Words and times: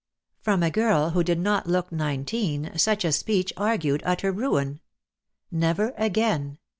From 0.41 0.63
a 0.63 0.71
girl 0.71 1.11
who 1.11 1.21
did 1.23 1.37
not 1.37 1.67
look 1.67 1.91
nineteen 1.91 2.71
such 2.75 3.05
a 3.05 3.11
speech 3.11 3.53
argued 3.55 4.01
utter 4.03 4.31
ruin. 4.31 4.79
Never 5.51 5.93
again. 5.95 6.57